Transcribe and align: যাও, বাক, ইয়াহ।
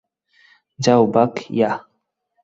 যাও, 0.79 1.03
বাক, 1.05 1.33
ইয়াহ। 1.49 1.75